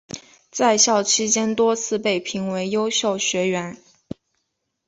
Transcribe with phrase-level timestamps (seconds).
[0.49, 3.77] 在校期间多次被评为优秀学员。